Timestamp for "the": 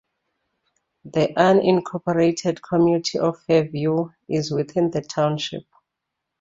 1.05-1.27, 4.89-5.01